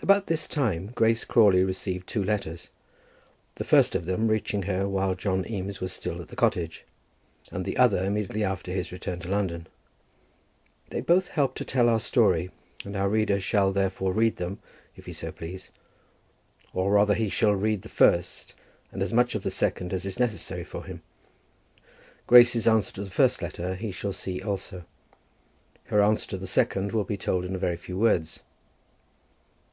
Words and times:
About 0.00 0.28
this 0.28 0.46
time 0.46 0.92
Grace 0.94 1.24
Crawley 1.24 1.64
received 1.64 2.06
two 2.06 2.22
letters, 2.22 2.70
the 3.56 3.64
first 3.64 3.96
of 3.96 4.06
them 4.06 4.28
reaching 4.28 4.62
her 4.62 4.88
while 4.88 5.16
John 5.16 5.44
Eames 5.50 5.80
was 5.80 5.92
still 5.92 6.22
at 6.22 6.28
the 6.28 6.36
cottage, 6.36 6.84
and 7.50 7.64
the 7.64 7.76
other 7.76 8.04
immediately 8.04 8.44
after 8.44 8.70
his 8.70 8.92
return 8.92 9.18
to 9.18 9.28
London. 9.28 9.66
They 10.90 11.00
both 11.00 11.30
help 11.30 11.56
to 11.56 11.64
tell 11.64 11.88
our 11.88 11.98
story, 11.98 12.52
and 12.84 12.94
our 12.96 13.08
reader 13.08 13.40
shall, 13.40 13.72
therefore, 13.72 14.12
read 14.12 14.36
them 14.36 14.60
if 14.94 15.06
he 15.06 15.12
so 15.12 15.32
please, 15.32 15.68
or, 16.72 16.92
rather, 16.92 17.14
he 17.14 17.28
shall 17.28 17.52
read 17.56 17.82
the 17.82 17.88
first 17.88 18.54
and 18.92 19.02
as 19.02 19.12
much 19.12 19.34
of 19.34 19.42
the 19.42 19.50
second 19.50 19.92
as 19.92 20.06
is 20.06 20.20
necessary 20.20 20.64
for 20.64 20.84
him. 20.84 21.02
Grace's 22.28 22.68
answer 22.68 22.92
to 22.92 23.04
the 23.04 23.10
first 23.10 23.42
letter 23.42 23.74
he 23.74 23.90
shall 23.90 24.12
see 24.12 24.40
also. 24.40 24.84
Her 25.86 26.00
answer 26.00 26.28
to 26.28 26.38
the 26.38 26.46
second 26.46 26.92
will 26.92 27.04
be 27.04 27.18
told 27.18 27.44
in 27.44 27.56
a 27.56 27.58
very 27.58 27.76
few 27.76 27.98
words. 27.98 28.38